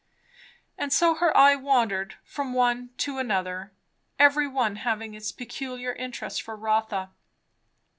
[0.79, 3.71] And so her eye wandered, from one to another,
[4.17, 7.11] every one having its peculiar interest for Rotha.